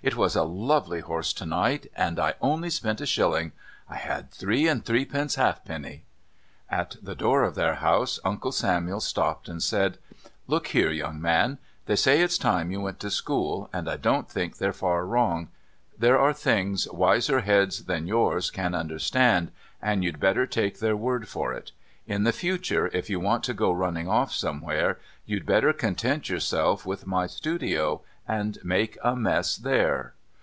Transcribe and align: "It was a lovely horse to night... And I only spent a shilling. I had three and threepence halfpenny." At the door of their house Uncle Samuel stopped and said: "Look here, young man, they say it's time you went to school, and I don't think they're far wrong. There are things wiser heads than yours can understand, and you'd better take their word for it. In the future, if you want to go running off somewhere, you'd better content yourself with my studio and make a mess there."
"It 0.00 0.14
was 0.14 0.36
a 0.36 0.44
lovely 0.44 1.00
horse 1.00 1.32
to 1.32 1.44
night... 1.44 1.90
And 1.96 2.20
I 2.20 2.34
only 2.40 2.70
spent 2.70 3.00
a 3.00 3.06
shilling. 3.06 3.50
I 3.90 3.96
had 3.96 4.30
three 4.30 4.68
and 4.68 4.84
threepence 4.84 5.34
halfpenny." 5.34 6.04
At 6.70 6.94
the 7.02 7.16
door 7.16 7.42
of 7.42 7.56
their 7.56 7.74
house 7.74 8.20
Uncle 8.24 8.52
Samuel 8.52 9.00
stopped 9.00 9.48
and 9.48 9.60
said: 9.60 9.98
"Look 10.46 10.68
here, 10.68 10.92
young 10.92 11.20
man, 11.20 11.58
they 11.86 11.96
say 11.96 12.20
it's 12.20 12.38
time 12.38 12.70
you 12.70 12.80
went 12.80 13.00
to 13.00 13.10
school, 13.10 13.68
and 13.72 13.90
I 13.90 13.96
don't 13.96 14.30
think 14.30 14.58
they're 14.58 14.72
far 14.72 15.04
wrong. 15.04 15.48
There 15.98 16.16
are 16.20 16.32
things 16.32 16.86
wiser 16.92 17.40
heads 17.40 17.86
than 17.86 18.06
yours 18.06 18.52
can 18.52 18.76
understand, 18.76 19.50
and 19.82 20.04
you'd 20.04 20.20
better 20.20 20.46
take 20.46 20.78
their 20.78 20.96
word 20.96 21.26
for 21.26 21.52
it. 21.52 21.72
In 22.06 22.22
the 22.22 22.32
future, 22.32 22.88
if 22.94 23.10
you 23.10 23.18
want 23.18 23.42
to 23.44 23.52
go 23.52 23.72
running 23.72 24.06
off 24.08 24.32
somewhere, 24.32 24.98
you'd 25.26 25.44
better 25.44 25.72
content 25.74 26.28
yourself 26.30 26.86
with 26.86 27.04
my 27.06 27.26
studio 27.26 28.00
and 28.26 28.58
make 28.62 28.98
a 29.02 29.16
mess 29.16 29.56
there." 29.56 30.12